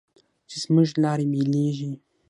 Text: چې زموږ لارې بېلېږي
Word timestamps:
چې 0.49 0.57
زموږ 0.63 0.89
لارې 1.03 1.25
بېلېږي 1.31 1.91